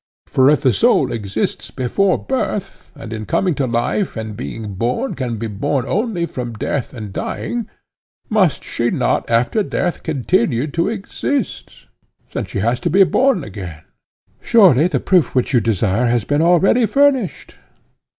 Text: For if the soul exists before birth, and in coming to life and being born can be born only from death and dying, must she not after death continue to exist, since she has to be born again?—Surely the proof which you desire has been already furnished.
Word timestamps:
For 0.25 0.49
if 0.49 0.61
the 0.61 0.73
soul 0.73 1.11
exists 1.11 1.69
before 1.69 2.17
birth, 2.17 2.91
and 2.95 3.13
in 3.13 3.27
coming 3.27 3.53
to 3.53 3.67
life 3.67 4.17
and 4.17 4.35
being 4.35 4.73
born 4.73 5.13
can 5.13 5.37
be 5.37 5.45
born 5.45 5.85
only 5.87 6.25
from 6.25 6.53
death 6.53 6.91
and 6.91 7.13
dying, 7.13 7.69
must 8.27 8.63
she 8.63 8.89
not 8.89 9.29
after 9.29 9.61
death 9.61 10.01
continue 10.01 10.65
to 10.65 10.89
exist, 10.89 11.85
since 12.31 12.49
she 12.49 12.61
has 12.61 12.79
to 12.79 12.89
be 12.89 13.03
born 13.03 13.43
again?—Surely 13.43 14.87
the 14.87 14.99
proof 14.99 15.35
which 15.35 15.53
you 15.53 15.59
desire 15.61 16.07
has 16.07 16.23
been 16.25 16.41
already 16.41 16.87
furnished. 16.87 17.57